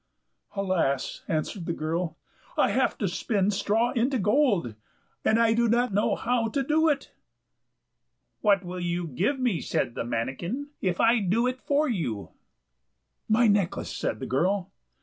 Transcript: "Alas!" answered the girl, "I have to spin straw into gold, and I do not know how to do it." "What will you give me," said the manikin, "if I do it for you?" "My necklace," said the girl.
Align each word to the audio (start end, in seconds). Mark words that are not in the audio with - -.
"Alas!" 0.55 1.21
answered 1.27 1.67
the 1.67 1.73
girl, 1.73 2.17
"I 2.57 2.71
have 2.71 2.97
to 2.97 3.07
spin 3.07 3.51
straw 3.51 3.91
into 3.91 4.17
gold, 4.17 4.73
and 5.23 5.39
I 5.39 5.53
do 5.53 5.67
not 5.69 5.93
know 5.93 6.15
how 6.15 6.47
to 6.47 6.63
do 6.63 6.89
it." 6.89 7.11
"What 8.39 8.65
will 8.65 8.79
you 8.79 9.05
give 9.05 9.39
me," 9.39 9.61
said 9.61 9.93
the 9.93 10.03
manikin, 10.03 10.69
"if 10.81 10.99
I 10.99 11.19
do 11.19 11.45
it 11.45 11.61
for 11.61 11.87
you?" 11.87 12.29
"My 13.29 13.45
necklace," 13.47 13.95
said 13.95 14.19
the 14.19 14.25
girl. 14.25 14.71